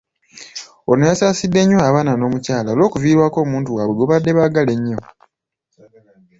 Ono 0.91 1.03
yasaasidde 1.09 1.59
nnyo 1.63 1.77
abaana 1.87 2.11
n'omukyala 2.15 2.69
olw'okuviirwako 2.71 3.37
omuntu 3.45 3.69
waabwe 3.75 3.93
gwebabadde 3.95 4.31
baagala 4.37 4.71
ennyo. 4.77 4.99